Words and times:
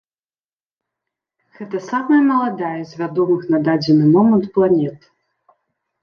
Гэта 1.57 1.81
самая 1.89 2.21
маладая 2.29 2.79
з 2.91 3.01
вядомых 3.01 3.43
на 3.55 3.59
дадзены 3.67 4.05
момант 4.15 4.49
планет. 4.57 4.99